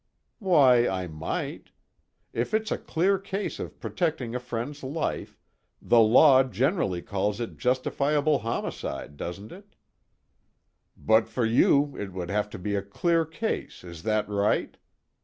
[0.39, 1.69] "Why, I might.
[2.33, 5.37] If it's a clear case of protecting a friend's life,
[5.79, 9.75] the law generally calls it justifiable homicide, doesn't it?"
[10.97, 14.75] "But for you it would have to be a clear case, is that right?